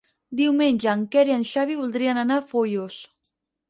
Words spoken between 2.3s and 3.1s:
a Foios.